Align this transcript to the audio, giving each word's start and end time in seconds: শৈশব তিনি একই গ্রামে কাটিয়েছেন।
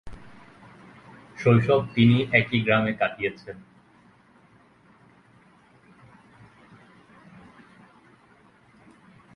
শৈশব 1.37 1.81
তিনি 1.95 2.17
একই 2.39 2.59
গ্রামে 2.65 2.93
কাটিয়েছেন। 2.93 3.57